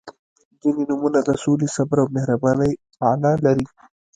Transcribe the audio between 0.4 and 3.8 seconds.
•ځینې نومونه د سولې، صبر او مهربانۍ معنا لري.